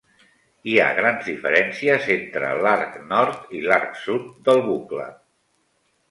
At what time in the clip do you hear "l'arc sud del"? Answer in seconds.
3.65-4.63